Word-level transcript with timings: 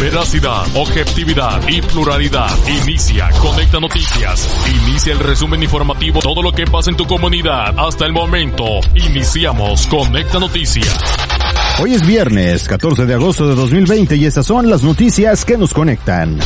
Veracidad, 0.00 0.64
objetividad 0.76 1.60
y 1.68 1.82
pluralidad. 1.82 2.48
Inicia 2.82 3.28
Conecta 3.38 3.78
Noticias. 3.78 4.48
Inicia 4.86 5.12
el 5.12 5.18
resumen 5.18 5.62
informativo. 5.62 6.20
Todo 6.20 6.40
lo 6.40 6.52
que 6.52 6.64
pasa 6.64 6.90
en 6.90 6.96
tu 6.96 7.04
comunidad 7.04 7.78
hasta 7.78 8.06
el 8.06 8.12
momento. 8.14 8.64
Iniciamos 8.94 9.86
Conecta 9.88 10.38
Noticias. 10.38 10.98
Hoy 11.82 11.92
es 11.92 12.06
viernes 12.06 12.66
14 12.66 13.04
de 13.04 13.12
agosto 13.12 13.46
de 13.46 13.54
2020 13.54 14.16
y 14.16 14.24
estas 14.24 14.46
son 14.46 14.70
las 14.70 14.82
noticias 14.82 15.44
que 15.44 15.58
nos 15.58 15.74
conectan. 15.74 16.38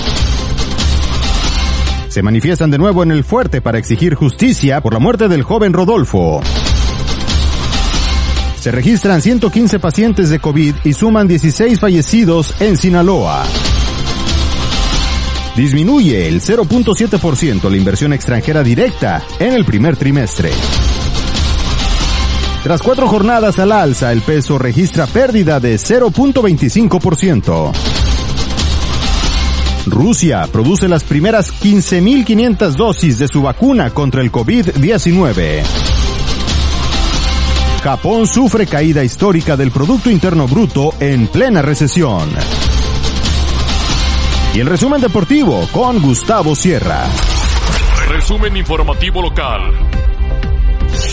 Se 2.09 2.23
manifiestan 2.23 2.73
de 2.73 2.79
nuevo 2.79 3.05
en 3.05 3.13
el 3.13 3.23
fuerte 3.23 3.61
para 3.61 3.79
exigir 3.79 4.17
justicia 4.17 4.81
por 4.81 4.95
la 4.95 4.99
muerte 4.99 5.29
del 5.29 5.45
joven 5.45 5.73
Rodolfo. 5.73 6.41
Se 8.65 8.71
registran 8.71 9.21
115 9.21 9.79
pacientes 9.79 10.31
de 10.31 10.39
COVID 10.39 10.77
y 10.85 10.95
suman 10.95 11.29
16 11.29 11.79
fallecidos 11.79 12.55
en 12.61 12.79
Sinaloa. 12.79 13.43
Disminuye 15.55 16.27
el 16.27 16.41
0.7% 16.41 17.69
la 17.69 17.77
inversión 17.77 18.15
extranjera 18.15 18.63
directa 18.63 19.23
en 19.39 19.53
el 19.53 19.67
primer 19.67 19.99
trimestre. 19.99 20.51
Tras 22.63 22.81
cuatro 22.81 23.07
jornadas 23.07 23.59
al 23.59 23.71
alza, 23.71 24.11
el 24.13 24.23
peso 24.23 24.57
registra 24.57 25.07
pérdida 25.09 25.61
de 25.61 25.75
0.25%. 25.75 27.71
Rusia 29.89 30.49
produce 30.51 30.89
las 30.89 31.05
primeras 31.05 31.53
15.500 31.53 32.77
dosis 32.77 33.19
de 33.19 33.29
su 33.29 33.43
vacuna 33.43 33.91
contra 33.91 34.23
el 34.23 34.33
COVID-19. 34.33 35.84
Japón 37.85 38.27
sufre 38.27 38.67
caída 38.67 39.05
histórica 39.05 39.59
del 39.59 39.71
Producto 39.71 40.09
Interno 40.09 40.49
Bruto 40.49 40.95
en 41.01 41.27
plena 41.27 41.61
recesión. 41.61 42.31
Y 44.55 44.61
el 44.61 44.67
resumen 44.67 45.03
deportivo 45.03 45.69
con 45.71 46.01
Gustavo 46.01 46.57
Sierra. 46.57 47.05
Resumen 48.09 48.57
informativo 48.57 49.21
local. 49.21 50.14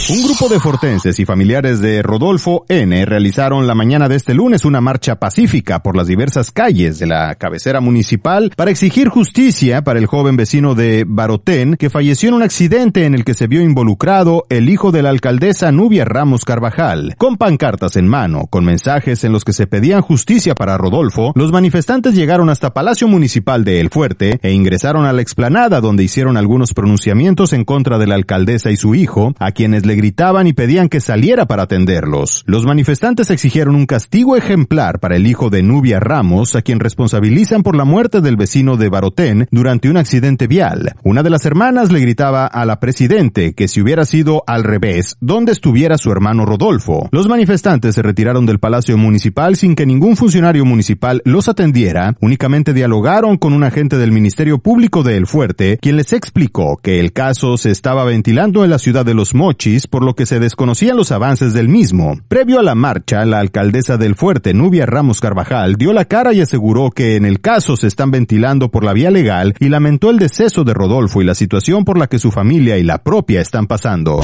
Un 0.10 0.24
grupo 0.24 0.50
de 0.50 0.60
fortenses 0.60 1.20
y 1.20 1.26
familiares 1.26 1.80
de 1.80 2.02
Rodolfo 2.02 2.66
N. 2.68 3.06
realizaron 3.06 3.68
la 3.68 3.76
mañana 3.76 4.10
de 4.10 4.16
este 4.16 4.34
lunes 4.34 4.66
una 4.66 4.82
marcha 4.82 5.18
pacífica 5.18 5.84
por 5.84 5.96
las 5.96 6.08
diversas 6.08 6.52
calles 6.52 6.98
de 6.98 7.06
la 7.06 7.36
cabecera 7.36 7.82
municipal 7.82 8.52
para 8.58 8.72
exigir 8.72 9.10
justicia 9.10 9.84
para 9.84 10.00
el 10.00 10.08
joven 10.08 10.38
vecino 10.38 10.74
de 10.74 11.06
Barotén 11.08 11.76
que 11.76 11.92
falleció 11.92 12.30
en 12.30 12.36
un 12.36 12.42
accidente 12.42 13.06
en 13.06 13.14
el 13.14 13.24
que 13.24 13.36
se 13.36 13.46
vio 13.46 13.62
involucrado 13.62 14.46
el 14.50 14.70
hijo 14.70 14.92
de 14.92 15.04
la 15.04 15.12
alcaldesa 15.12 15.72
Nubia 15.72 16.04
Ramos 16.04 16.46
Carvajal. 16.46 17.14
Con 17.18 17.38
pancartas 17.38 17.96
en 17.96 18.08
mano, 18.08 18.48
con 18.48 18.66
mensajes 18.66 19.24
en 19.24 19.32
los 19.32 19.46
que 19.46 19.54
se 19.54 19.68
pedían 19.68 20.02
justicia 20.02 20.56
para 20.56 20.78
Rodolfo, 20.78 21.32
los 21.36 21.52
manifestantes 21.52 22.16
llegaron 22.16 22.50
hasta 22.50 22.74
Palacio 22.74 23.08
Municipal 23.08 23.64
de 23.64 23.80
El 23.80 23.90
Fuerte 23.90 24.40
e 24.42 24.52
ingresaron 24.52 25.06
a 25.06 25.14
la 25.14 25.22
explanada 25.22 25.80
donde 25.80 26.04
hicieron 26.04 26.38
algunos 26.38 26.74
pronunciamientos 26.74 27.54
en 27.54 27.66
contra 27.66 28.00
de 28.00 28.08
la 28.08 28.16
alcaldesa 28.16 28.72
y 28.72 28.78
su 28.78 28.96
hijo, 28.96 29.34
a 29.38 29.52
quienes 29.52 29.86
le 29.86 29.91
gritaban 29.96 30.48
y 30.48 30.54
pedían 30.54 30.90
que 30.90 31.00
saliera 31.00 31.46
para 31.46 31.64
atenderlos. 31.64 32.44
Los 32.46 32.66
manifestantes 32.66 33.30
exigieron 33.30 33.76
un 33.76 33.86
castigo 33.86 34.36
ejemplar 34.38 35.00
para 35.00 35.16
el 35.16 35.28
hijo 35.28 35.50
de 35.50 35.64
Nubia 35.64 36.00
Ramos, 36.00 36.56
a 36.56 36.62
quien 36.62 36.80
responsabilizan 36.80 37.64
por 37.64 37.76
la 37.76 37.86
muerte 37.86 38.22
del 38.22 38.38
vecino 38.38 38.78
de 38.78 38.90
Barotén 38.90 39.48
durante 39.52 39.90
un 39.90 39.98
accidente 39.98 40.48
vial. 40.48 40.96
Una 41.04 41.24
de 41.24 41.30
las 41.30 41.46
hermanas 41.46 41.92
le 41.92 42.00
gritaba 42.00 42.46
a 42.46 42.66
la 42.66 42.80
presidente 42.80 43.54
que 43.54 43.68
si 43.68 43.82
hubiera 43.82 44.06
sido 44.06 44.44
al 44.48 44.64
revés, 44.64 45.18
¿dónde 45.20 45.52
estuviera 45.52 45.98
su 45.98 46.12
hermano 46.12 46.46
Rodolfo? 46.46 47.10
Los 47.12 47.28
manifestantes 47.28 47.96
se 47.96 48.02
retiraron 48.02 48.46
del 48.46 48.60
Palacio 48.60 48.98
Municipal 48.98 49.56
sin 49.56 49.76
que 49.76 49.86
ningún 49.86 50.16
funcionario 50.16 50.66
municipal 50.66 51.22
los 51.26 51.50
atendiera, 51.50 52.16
únicamente 52.22 52.74
dialogaron 52.74 53.38
con 53.38 53.54
un 53.54 53.64
agente 53.64 53.98
del 53.98 54.12
Ministerio 54.12 54.60
Público 54.60 55.04
de 55.04 55.18
El 55.18 55.28
Fuerte, 55.28 55.78
quien 55.82 55.98
les 55.98 56.14
explicó 56.14 56.78
que 56.78 57.00
el 57.00 57.14
caso 57.14 57.58
se 57.58 57.72
estaba 57.72 58.04
ventilando 58.04 58.64
en 58.64 58.70
la 58.70 58.80
ciudad 58.80 59.06
de 59.06 59.14
Los 59.14 59.34
Mochis, 59.34 59.81
por 59.88 60.04
lo 60.04 60.16
que 60.16 60.26
se 60.26 60.40
desconocían 60.40 60.98
los 60.98 61.12
avances 61.12 61.54
del 61.54 61.70
mismo. 61.70 62.20
Previo 62.28 62.60
a 62.60 62.64
la 62.64 62.76
marcha, 62.76 63.26
la 63.26 63.40
alcaldesa 63.40 63.98
del 63.98 64.16
Fuerte, 64.16 64.54
Nubia 64.54 64.86
Ramos 64.86 65.20
Carvajal, 65.20 65.76
dio 65.76 65.94
la 65.94 66.06
cara 66.06 66.34
y 66.34 66.42
aseguró 66.42 66.92
que 66.92 67.16
en 67.16 67.26
el 67.26 67.42
caso 67.42 67.78
se 67.78 67.88
están 67.88 68.12
ventilando 68.12 68.70
por 68.70 68.84
la 68.84 68.94
vía 68.94 69.12
legal 69.12 69.56
y 69.60 69.70
lamentó 69.70 70.10
el 70.10 70.20
deceso 70.20 70.64
de 70.64 70.74
Rodolfo 70.74 71.22
y 71.22 71.26
la 71.26 71.36
situación 71.36 71.86
por 71.86 71.98
la 71.98 72.08
que 72.08 72.20
su 72.20 72.32
familia 72.32 72.78
y 72.78 72.84
la 72.84 73.04
propia 73.04 73.42
están 73.42 73.68
pasando. 73.68 74.22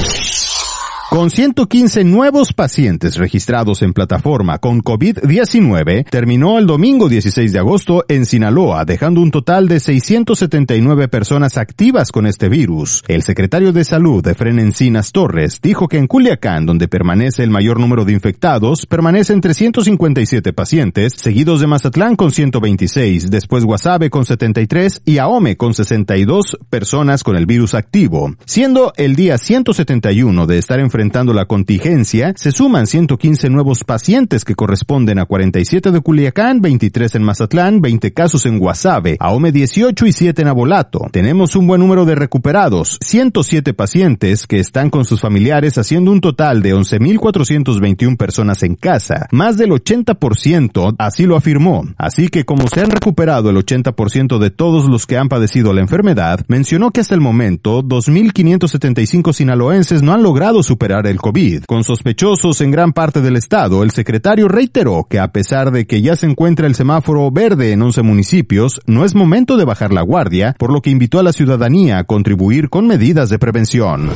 Con 1.09 1.29
115 1.29 2.03
nuevos 2.03 2.51
pacientes 2.51 3.15
registrados 3.15 3.81
en 3.81 3.93
plataforma 3.93 4.57
con 4.57 4.83
COVID-19, 4.83 6.03
terminó 6.09 6.57
el 6.57 6.67
domingo 6.67 7.07
16 7.07 7.53
de 7.53 7.59
agosto 7.59 8.03
en 8.09 8.25
Sinaloa, 8.25 8.83
dejando 8.83 9.21
un 9.21 9.31
total 9.31 9.69
de 9.69 9.79
679 9.79 11.07
personas 11.07 11.57
activas 11.57 12.11
con 12.11 12.27
este 12.27 12.49
virus. 12.49 13.05
El 13.07 13.23
secretario 13.23 13.71
de 13.71 13.85
Salud, 13.85 14.27
Efren 14.27 14.59
Encinas 14.59 15.13
Torres, 15.13 15.61
dijo 15.61 15.87
que 15.87 15.97
en 15.97 16.07
Culiacán, 16.07 16.65
donde 16.65 16.89
permanece 16.89 17.41
el 17.41 17.51
mayor 17.51 17.79
número 17.79 18.03
de 18.03 18.11
infectados, 18.11 18.85
permanecen 18.85 19.39
357 19.39 20.51
pacientes, 20.51 21.13
seguidos 21.15 21.61
de 21.61 21.67
Mazatlán 21.67 22.17
con 22.17 22.31
126, 22.31 23.31
después 23.31 23.63
Guasave 23.63 24.09
con 24.09 24.25
73 24.25 25.03
y 25.05 25.19
Ahome 25.19 25.55
con 25.55 25.73
62 25.73 26.57
personas 26.69 27.23
con 27.23 27.37
el 27.37 27.45
virus 27.45 27.75
activo, 27.75 28.35
siendo 28.45 28.91
el 28.97 29.15
día 29.15 29.37
171 29.37 30.45
de 30.47 30.57
estar 30.57 30.81
en 30.81 30.96
enfrentando 30.97 31.31
la 31.31 31.45
contingencia, 31.45 32.33
se 32.35 32.51
suman 32.51 32.87
115 32.87 33.51
nuevos 33.51 33.83
pacientes 33.83 34.43
que 34.43 34.55
corresponden 34.55 35.19
a 35.19 35.25
47 35.25 35.91
de 35.91 36.01
Culiacán, 36.01 36.59
23 36.59 37.13
en 37.13 37.21
Mazatlán, 37.23 37.81
20 37.81 38.13
casos 38.13 38.47
en 38.47 38.57
Guasave, 38.57 39.15
Ahome 39.19 39.51
18 39.51 40.07
y 40.07 40.11
7 40.11 40.41
en 40.41 40.47
Abolato. 40.47 41.01
Tenemos 41.11 41.55
un 41.55 41.67
buen 41.67 41.81
número 41.81 42.05
de 42.05 42.15
recuperados, 42.15 42.97
107 43.05 43.75
pacientes 43.75 44.47
que 44.47 44.59
están 44.59 44.89
con 44.89 45.05
sus 45.05 45.21
familiares 45.21 45.77
haciendo 45.77 46.11
un 46.11 46.19
total 46.19 46.63
de 46.63 46.73
11.421 46.73 48.17
personas 48.17 48.63
en 48.63 48.73
casa, 48.73 49.27
más 49.31 49.55
del 49.55 49.69
80% 49.69 50.95
así 50.97 51.27
lo 51.27 51.35
afirmó. 51.35 51.85
Así 51.99 52.29
que 52.29 52.43
como 52.43 52.67
se 52.67 52.81
han 52.81 52.89
recuperado 52.89 53.51
el 53.51 53.57
80% 53.57 54.39
de 54.39 54.49
todos 54.49 54.89
los 54.89 55.05
que 55.05 55.19
han 55.19 55.29
padecido 55.29 55.73
la 55.73 55.81
enfermedad, 55.81 56.43
mencionó 56.47 56.89
que 56.89 57.01
hasta 57.01 57.13
el 57.13 57.21
momento 57.21 57.83
2.575 57.83 59.31
sinaloenses 59.31 60.01
no 60.01 60.13
han 60.13 60.23
logrado 60.23 60.63
superar 60.63 60.86
el 60.87 61.19
COVID. 61.19 61.65
Con 61.65 61.83
sospechosos 61.83 62.61
en 62.61 62.71
gran 62.71 62.93
parte 62.93 63.21
del 63.21 63.35
estado, 63.35 63.83
el 63.83 63.91
secretario 63.91 64.47
reiteró 64.47 65.05
que 65.09 65.19
a 65.19 65.31
pesar 65.31 65.71
de 65.71 65.85
que 65.85 66.01
ya 66.01 66.15
se 66.15 66.27
encuentra 66.27 66.65
el 66.65 66.75
semáforo 66.75 67.29
verde 67.29 67.73
en 67.73 67.81
11 67.81 68.01
municipios, 68.03 68.79
no 68.85 69.03
es 69.03 69.13
momento 69.13 69.57
de 69.57 69.65
bajar 69.65 69.91
la 69.91 70.01
guardia, 70.01 70.55
por 70.57 70.71
lo 70.71 70.81
que 70.81 70.89
invitó 70.89 71.19
a 71.19 71.23
la 71.23 71.33
ciudadanía 71.33 71.99
a 71.99 72.05
contribuir 72.05 72.69
con 72.69 72.87
medidas 72.87 73.29
de 73.29 73.37
prevención. 73.37 74.09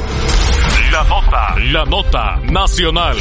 La 0.91 1.03
nota, 1.03 1.55
la 1.71 1.85
nota 1.85 2.39
nacional. 2.51 3.17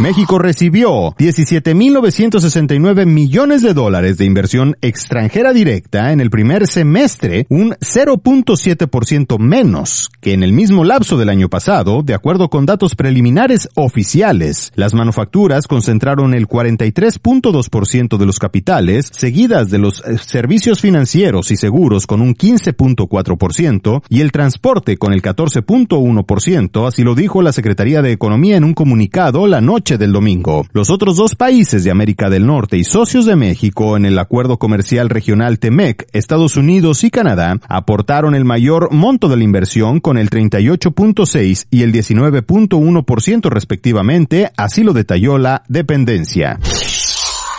México 0.00 0.40
recibió 0.40 1.14
17.969 1.18 3.06
millones 3.06 3.62
de 3.62 3.74
dólares 3.74 4.18
de 4.18 4.24
inversión 4.24 4.76
extranjera 4.80 5.52
directa 5.52 6.10
en 6.10 6.20
el 6.20 6.30
primer 6.30 6.66
semestre, 6.66 7.46
un 7.48 7.74
0.7% 7.74 9.38
menos 9.38 10.10
que 10.20 10.32
en 10.32 10.42
el 10.42 10.52
mismo 10.52 10.82
lapso 10.82 11.16
del 11.16 11.28
año 11.28 11.48
pasado, 11.48 12.02
de 12.02 12.12
acuerdo 12.12 12.50
con 12.50 12.66
datos 12.66 12.96
preliminares 12.96 13.68
oficiales. 13.76 14.72
Las 14.74 14.94
manufacturas 14.94 15.68
concentraron 15.68 16.34
el 16.34 16.48
43.2% 16.48 18.16
de 18.16 18.26
los 18.26 18.40
capitales, 18.40 19.08
seguidas 19.12 19.70
de 19.70 19.78
los 19.78 20.00
eh, 20.00 20.18
servicios 20.18 20.80
financieros 20.80 21.52
y 21.52 21.56
seguros 21.56 22.08
con 22.08 22.20
un 22.20 22.34
15.4% 22.34 24.02
y 24.08 24.22
el 24.22 24.32
transporte 24.32 24.96
con 24.96 25.12
el 25.12 25.22
14.1%, 25.22 26.88
así 26.88 27.04
lo 27.04 27.14
dijo 27.14 27.42
la 27.42 27.52
Secretaría 27.52 28.02
de 28.02 28.10
Economía 28.10 28.56
en 28.56 28.64
un 28.64 28.74
comunicado 28.74 29.46
la 29.46 29.60
noche 29.60 29.83
del 29.84 30.12
domingo. 30.12 30.66
Los 30.72 30.88
otros 30.88 31.16
dos 31.16 31.34
países 31.34 31.84
de 31.84 31.90
América 31.90 32.30
del 32.30 32.46
Norte 32.46 32.78
y 32.78 32.84
socios 32.84 33.26
de 33.26 33.36
México 33.36 33.98
en 33.98 34.06
el 34.06 34.18
acuerdo 34.18 34.58
comercial 34.58 35.10
regional 35.10 35.58
TEMEC, 35.58 36.08
Estados 36.12 36.56
Unidos 36.56 37.04
y 37.04 37.10
Canadá, 37.10 37.60
aportaron 37.68 38.34
el 38.34 38.46
mayor 38.46 38.90
monto 38.92 39.28
de 39.28 39.36
la 39.36 39.44
inversión 39.44 40.00
con 40.00 40.16
el 40.16 40.30
38.6 40.30 41.66
y 41.70 41.82
el 41.82 41.92
19.1% 41.92 43.50
respectivamente, 43.50 44.50
así 44.56 44.82
lo 44.82 44.94
detalló 44.94 45.36
la 45.36 45.62
dependencia. 45.68 46.58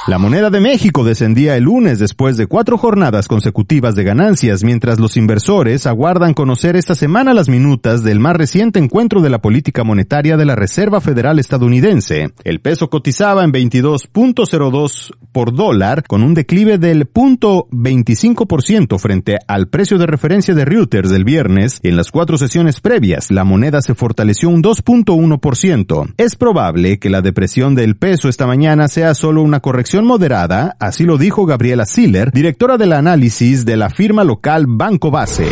La 0.08 0.20
moneda 0.20 0.52
de 0.52 0.60
México 0.60 1.04
descendía 1.04 1.58
el 1.58 1.64
lunes 1.64 1.98
después 1.98 2.38
de 2.38 2.46
cuatro 2.46 2.78
jornadas 2.78 3.28
consecutivas 3.28 3.96
de 3.96 4.04
ganancias, 4.04 4.64
mientras 4.64 5.00
los 5.00 5.18
inversores 5.18 5.88
aguardan 5.88 6.36
conocer 6.36 6.76
esta 6.76 6.94
semana 6.94 7.34
las 7.34 7.50
minutas 7.50 8.04
del 8.04 8.20
más 8.20 8.36
reciente 8.36 8.78
encuentro 8.78 9.22
de 9.22 9.32
la 9.32 9.42
política 9.42 9.84
monetaria 9.84 10.38
de 10.38 10.46
la 10.46 10.56
Reserva 10.56 11.02
Federal 11.02 11.40
estadounidense. 11.40 12.30
El 12.44 12.60
peso 12.60 12.92
cotizaba 12.92 13.44
en 13.44 13.52
22.02 13.52 15.12
por 15.32 15.56
dólar, 15.56 16.04
con 16.04 16.22
un 16.22 16.36
declive 16.36 16.78
del 16.78 17.12
0.25% 17.12 19.00
frente 19.00 19.38
al 19.48 19.70
precio 19.70 19.98
de 19.98 20.06
referencia 20.06 20.54
de 20.54 20.66
Reuters 20.66 21.10
del 21.10 21.24
viernes. 21.24 21.80
En 21.82 21.98
las 21.98 22.12
cuatro 22.12 22.38
sesiones 22.38 22.80
previas, 22.80 23.32
la 23.32 23.44
moneda 23.44 23.82
se 23.82 23.96
fortaleció 23.96 24.50
un 24.50 24.62
2.1%. 24.62 26.14
Es 26.18 26.36
probable 26.36 27.00
que 27.00 27.10
la 27.10 27.24
depresión 27.24 27.74
del 27.74 27.96
peso 27.96 28.30
esta 28.30 28.46
mañana 28.46 28.88
sea 28.88 29.16
solo 29.16 29.42
una 29.42 29.62
corrección 29.62 29.95
moderada, 30.04 30.76
así 30.80 31.06
lo 31.06 31.18
dijo 31.18 31.46
Gabriela 31.46 31.86
Siller, 31.86 32.32
directora 32.32 32.76
del 32.78 32.92
análisis 32.92 33.66
de 33.66 33.78
la 33.78 33.90
firma 33.90 34.26
local 34.26 34.66
Banco 34.68 35.12
Base. 35.12 35.48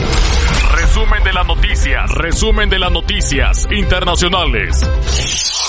Resumen 0.75 1.23
de 1.23 1.33
las 1.33 1.47
noticias, 1.47 2.11
resumen 2.11 2.69
de 2.69 2.79
las 2.79 2.91
noticias 2.91 3.67
internacionales. 3.71 4.85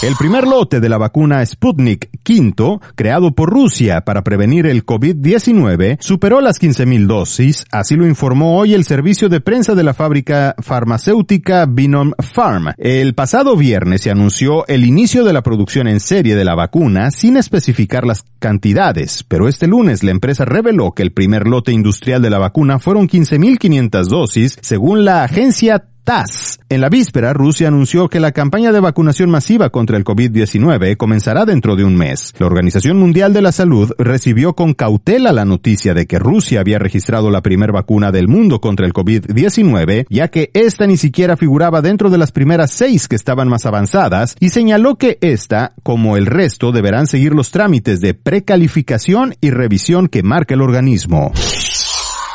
El 0.05 0.17
primer 0.17 0.47
lote 0.47 0.81
de 0.81 0.91
la 0.91 0.99
vacuna 0.99 1.45
Sputnik 1.47 2.11
V, 2.29 2.79
creado 2.95 3.35
por 3.35 3.49
Rusia 3.49 4.03
para 4.03 4.23
prevenir 4.23 4.67
el 4.67 4.85
COVID-19, 4.85 5.97
superó 5.99 6.43
las 6.43 6.61
15.000 6.61 7.07
dosis, 7.07 7.65
así 7.73 7.97
lo 7.97 8.07
informó 8.07 8.59
hoy 8.59 8.75
el 8.75 8.85
servicio 8.85 9.31
de 9.31 9.41
prensa 9.41 9.75
de 9.75 9.83
la 9.83 9.95
fábrica 9.95 10.57
farmacéutica 10.59 11.65
Binom 11.65 12.13
Pharm. 12.19 12.75
El 12.77 13.15
pasado 13.15 13.57
viernes 13.57 14.03
se 14.03 14.11
anunció 14.11 14.67
el 14.67 14.85
inicio 14.85 15.25
de 15.25 15.33
la 15.33 15.43
producción 15.43 15.89
en 15.89 16.01
serie 16.01 16.37
de 16.37 16.45
la 16.45 16.55
vacuna 16.55 17.11
sin 17.11 17.39
especificar 17.39 18.05
las 18.05 18.27
cantidades, 18.39 19.25
pero 19.27 19.49
este 19.49 19.67
lunes 19.67 20.03
la 20.03 20.11
empresa 20.11 20.45
reveló 20.45 20.93
que 20.93 21.03
el 21.03 21.13
primer 21.13 21.47
lote 21.47 21.73
industrial 21.73 22.21
de 22.21 22.29
la 22.29 22.39
vacuna 22.39 22.79
fueron 22.79 23.09
15.500 23.09 24.05
dosis, 24.05 24.59
según 24.61 25.07
la 25.07 25.25
agencia 25.25 25.83
TAS. 26.05 26.54
En 26.75 26.81
la 26.81 26.89
víspera, 26.89 27.33
Rusia 27.33 27.69
anunció 27.69 28.09
que 28.09 28.19
la 28.19 28.33
campaña 28.33 28.73
de 28.73 28.81
vacunación 28.81 29.31
masiva 29.31 29.71
contra 29.71 29.97
el 29.97 30.03
COVID-19 30.03 30.97
comenzará 30.97 31.45
dentro 31.45 31.77
de 31.77 31.85
un 31.85 31.95
mes. 31.95 32.35
La 32.37 32.47
Organización 32.47 32.99
Mundial 32.99 33.33
de 33.33 33.43
la 33.43 33.53
Salud 33.53 33.93
recibió 33.97 34.55
con 34.55 34.75
cautela 34.75 35.31
la 35.31 35.45
noticia 35.45 35.95
de 35.95 36.07
que 36.07 36.19
Rusia 36.19 36.59
había 36.59 36.81
registrado 36.81 37.31
la 37.31 37.43
primera 37.43 37.73
vacuna 37.73 38.11
del 38.11 38.27
mundo 38.27 38.61
contra 38.61 38.87
el 38.87 38.93
COVID-19, 38.93 40.07
ya 40.11 40.27
que 40.27 40.51
esta 40.53 40.89
ni 40.89 40.97
siquiera 40.97 41.37
figuraba 41.37 41.81
dentro 41.81 42.11
de 42.11 42.19
las 42.19 42.33
primeras 42.33 42.73
seis 42.73 43.07
que 43.07 43.15
estaban 43.15 43.47
más 43.47 43.67
avanzadas, 43.67 44.35
y 44.41 44.49
señaló 44.49 44.97
que 44.97 45.19
esta, 45.21 45.75
como 45.85 46.17
el 46.17 46.27
resto, 46.27 46.73
deberán 46.73 47.07
seguir 47.07 47.35
los 47.35 47.53
trámites 47.53 48.01
de 48.01 48.15
precalificación 48.15 49.37
y 49.41 49.51
revisión 49.51 50.09
que 50.09 50.25
marca 50.25 50.55
el 50.55 50.63
organismo. 50.63 51.31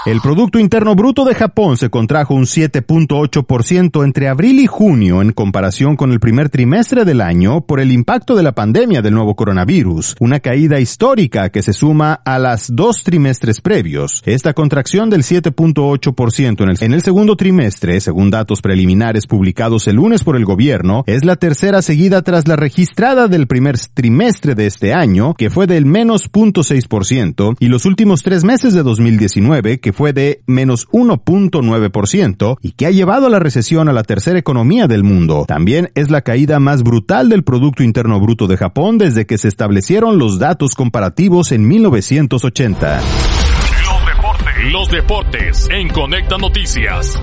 El 0.05 0.21
Producto 0.21 0.59
Interno 0.59 0.95
Bruto 0.95 1.25
de 1.25 1.35
Japón 1.35 1.75
se 1.75 1.89
contrajo 1.89 2.33
un 2.33 2.45
7.8% 2.45 4.05
entre 4.05 4.29
abril 4.29 4.61
y 4.61 4.65
junio 4.65 5.21
en 5.21 5.33
comparación 5.33 5.97
con 5.97 6.13
el 6.13 6.21
primer 6.21 6.47
trimestre 6.47 7.03
del 7.03 7.19
año 7.19 7.59
por 7.59 7.81
el 7.81 7.91
impacto 7.91 8.33
de 8.37 8.43
la 8.43 8.53
pandemia 8.53 9.01
del 9.01 9.13
nuevo 9.13 9.35
coronavirus, 9.35 10.15
una 10.21 10.39
caída 10.39 10.79
histórica 10.79 11.49
que 11.49 11.61
se 11.61 11.73
suma 11.73 12.13
a 12.13 12.39
las 12.39 12.73
dos 12.73 13.03
trimestres 13.03 13.59
previos. 13.59 14.23
Esta 14.25 14.53
contracción 14.53 15.09
del 15.09 15.23
7.8% 15.23 16.63
en 16.63 16.69
el, 16.69 16.93
en 16.93 17.01
segundo 17.01 17.35
trimestre, 17.35 17.99
según 17.99 18.31
datos 18.31 18.61
preliminares 18.61 19.27
publicados 19.27 19.85
el 19.89 19.97
lunes 19.97 20.23
por 20.23 20.37
el 20.37 20.45
gobierno, 20.45 21.03
es 21.07 21.25
la 21.25 21.35
tercera 21.35 21.81
seguida 21.81 22.21
tras 22.21 22.47
la 22.47 22.55
registrada 22.55 23.27
del 23.27 23.47
primer 23.47 23.77
trimestre 23.93 24.55
de 24.55 24.65
este 24.65 24.93
año, 24.93 25.33
que 25.33 25.49
fue 25.49 25.67
del 25.67 25.85
menos 25.85 26.31
0.6%, 26.31 27.57
y 27.59 27.67
los 27.67 27.85
últimos 27.85 28.23
tres 28.23 28.45
meses 28.45 28.73
de 28.73 28.81
2019, 28.81 29.81
que 29.81 29.89
que 29.89 29.93
fue 29.99 30.13
de 30.13 30.41
menos 30.47 30.87
1.9% 30.91 32.57
y 32.61 32.71
que 32.71 32.85
ha 32.85 32.89
llevado 32.89 33.27
a 33.27 33.29
la 33.29 33.39
recesión 33.39 33.89
a 33.89 33.91
la 33.91 34.03
tercera 34.03 34.39
economía 34.39 34.87
del 34.87 35.03
mundo. 35.03 35.43
También 35.45 35.91
es 35.93 36.09
la 36.09 36.21
caída 36.21 36.57
más 36.61 36.83
brutal 36.83 37.27
del 37.27 37.43
Producto 37.43 37.83
Interno 37.83 38.17
Bruto 38.21 38.47
de 38.47 38.55
Japón 38.55 38.97
desde 38.97 39.25
que 39.25 39.37
se 39.37 39.49
establecieron 39.49 40.17
los 40.17 40.39
datos 40.39 40.73
comparativos 40.73 41.51
en 41.51 41.67
1980. 41.67 43.01
Los 43.01 44.05
deportes, 44.05 44.71
los 44.71 44.89
deportes 44.89 45.67
en 45.69 45.89
Conecta 45.89 46.37
Noticias. 46.37 47.19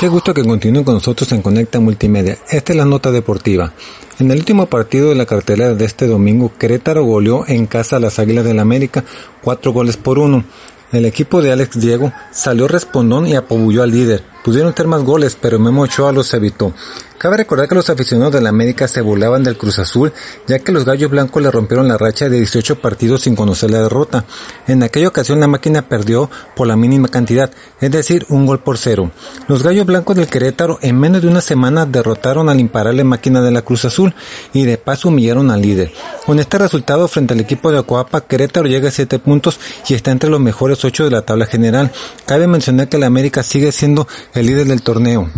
Qué 0.00 0.08
gusto 0.08 0.34
que 0.34 0.42
continúen 0.42 0.84
con 0.84 0.94
nosotros 0.94 1.30
en 1.30 1.42
Conecta 1.42 1.78
Multimedia. 1.78 2.38
Esta 2.50 2.72
es 2.72 2.76
la 2.76 2.84
nota 2.84 3.12
deportiva. 3.12 3.72
En 4.18 4.32
el 4.32 4.38
último 4.38 4.66
partido 4.66 5.10
de 5.10 5.14
la 5.14 5.26
cartelera 5.26 5.74
de 5.74 5.84
este 5.84 6.08
domingo, 6.08 6.50
Querétaro 6.58 7.04
goleó 7.04 7.44
en 7.46 7.66
casa 7.66 7.98
a 7.98 8.00
las 8.00 8.18
Águilas 8.18 8.44
del 8.44 8.56
la 8.56 8.62
América, 8.62 9.04
cuatro 9.42 9.72
goles 9.72 9.96
por 9.96 10.18
uno. 10.18 10.42
El 10.90 11.04
equipo 11.04 11.42
de 11.42 11.52
Alex 11.52 11.78
Diego 11.78 12.12
salió 12.30 12.66
respondón 12.66 13.26
y 13.26 13.34
apobulló 13.36 13.82
al 13.82 13.90
líder. 13.90 14.24
Pudieron 14.42 14.72
tener 14.72 14.88
más 14.88 15.02
goles, 15.02 15.36
pero 15.40 15.58
Memo 15.58 15.82
Ochoa 15.82 16.12
los 16.12 16.32
evitó. 16.32 16.72
Cabe 17.18 17.36
recordar 17.36 17.68
que 17.68 17.74
los 17.74 17.90
aficionados 17.90 18.32
de 18.32 18.40
la 18.40 18.50
América 18.50 18.86
se 18.86 19.00
burlaban 19.00 19.42
del 19.42 19.58
Cruz 19.58 19.80
Azul, 19.80 20.12
ya 20.46 20.60
que 20.60 20.70
los 20.70 20.84
Gallos 20.84 21.10
Blancos 21.10 21.42
le 21.42 21.50
rompieron 21.50 21.88
la 21.88 21.98
racha 21.98 22.28
de 22.28 22.36
18 22.36 22.80
partidos 22.80 23.22
sin 23.22 23.34
conocer 23.34 23.72
la 23.72 23.82
derrota. 23.82 24.24
En 24.68 24.84
aquella 24.84 25.08
ocasión 25.08 25.40
la 25.40 25.48
máquina 25.48 25.82
perdió 25.82 26.30
por 26.54 26.68
la 26.68 26.76
mínima 26.76 27.08
cantidad, 27.08 27.50
es 27.80 27.90
decir, 27.90 28.24
un 28.28 28.46
gol 28.46 28.60
por 28.60 28.78
cero. 28.78 29.10
Los 29.48 29.64
Gallos 29.64 29.84
Blancos 29.84 30.14
del 30.14 30.28
Querétaro 30.28 30.78
en 30.80 30.96
menos 31.00 31.20
de 31.20 31.26
una 31.26 31.40
semana 31.40 31.86
derrotaron 31.86 32.48
al 32.48 32.60
imparable 32.60 33.02
máquina 33.02 33.40
de 33.40 33.50
la 33.50 33.62
Cruz 33.62 33.84
Azul 33.84 34.14
y 34.52 34.64
de 34.64 34.78
paso 34.78 35.08
humillaron 35.08 35.50
al 35.50 35.60
líder. 35.60 35.92
Con 36.24 36.38
este 36.38 36.56
resultado 36.56 37.08
frente 37.08 37.34
al 37.34 37.40
equipo 37.40 37.72
de 37.72 37.78
Acuapa, 37.78 38.20
Querétaro 38.20 38.68
llega 38.68 38.90
a 38.90 38.92
7 38.92 39.18
puntos 39.18 39.58
y 39.88 39.94
está 39.94 40.12
entre 40.12 40.30
los 40.30 40.38
mejores 40.38 40.84
8 40.84 41.06
de 41.06 41.10
la 41.10 41.22
tabla 41.22 41.46
general. 41.46 41.90
Cabe 42.26 42.46
mencionar 42.46 42.88
que 42.88 42.98
la 42.98 43.06
América 43.06 43.42
sigue 43.42 43.72
siendo 43.72 44.06
el 44.34 44.46
líder 44.46 44.68
del 44.68 44.82
torneo. 44.82 45.28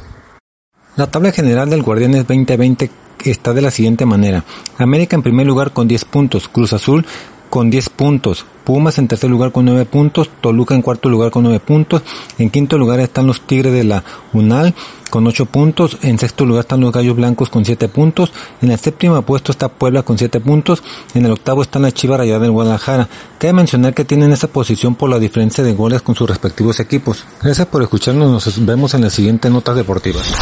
La 0.96 1.06
tabla 1.06 1.30
general 1.30 1.70
del 1.70 1.82
Guardianes 1.82 2.26
2020 2.26 2.90
está 3.24 3.52
de 3.52 3.62
la 3.62 3.70
siguiente 3.70 4.06
manera. 4.06 4.44
América 4.76 5.14
en 5.14 5.22
primer 5.22 5.46
lugar 5.46 5.72
con 5.72 5.86
10 5.86 6.04
puntos, 6.06 6.48
Cruz 6.48 6.72
Azul 6.72 7.06
con 7.50 7.68
10 7.68 7.90
puntos, 7.90 8.46
Pumas 8.64 8.98
en 8.98 9.08
tercer 9.08 9.28
lugar 9.28 9.50
con 9.50 9.64
9 9.64 9.84
puntos, 9.84 10.30
Toluca 10.40 10.76
en 10.76 10.82
cuarto 10.82 11.08
lugar 11.08 11.32
con 11.32 11.42
9 11.42 11.58
puntos, 11.58 12.02
en 12.38 12.50
quinto 12.50 12.78
lugar 12.78 13.00
están 13.00 13.26
los 13.26 13.40
Tigres 13.40 13.72
de 13.72 13.82
la 13.82 14.04
UNAL 14.32 14.74
con 15.10 15.26
8 15.26 15.46
puntos, 15.46 15.98
en 16.02 16.20
sexto 16.20 16.44
lugar 16.46 16.60
están 16.60 16.80
los 16.80 16.92
Gallos 16.92 17.16
Blancos 17.16 17.50
con 17.50 17.64
7 17.64 17.88
puntos, 17.88 18.32
en 18.62 18.70
el 18.70 18.78
séptimo 18.78 19.20
puesto 19.22 19.50
está 19.50 19.68
Puebla 19.68 20.04
con 20.04 20.18
7 20.18 20.38
puntos, 20.38 20.84
en 21.14 21.26
el 21.26 21.32
octavo 21.32 21.62
están 21.62 21.82
las 21.82 21.94
Chivas 21.94 22.18
Rayadas 22.18 22.42
del 22.42 22.52
Guadalajara. 22.52 23.08
Cabe 23.38 23.54
mencionar 23.54 23.92
que 23.92 24.04
tienen 24.04 24.30
esa 24.30 24.46
posición 24.46 24.94
por 24.94 25.10
la 25.10 25.18
diferencia 25.18 25.64
de 25.64 25.72
goles 25.72 26.02
con 26.02 26.14
sus 26.14 26.28
respectivos 26.28 26.78
equipos. 26.78 27.24
Gracias 27.42 27.66
por 27.66 27.82
escucharnos, 27.82 28.30
nos 28.30 28.64
vemos 28.64 28.94
en 28.94 29.00
las 29.00 29.12
siguientes 29.12 29.50
notas 29.50 29.74
deportivas. 29.74 30.32